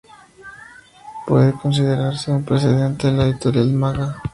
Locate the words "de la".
3.05-3.25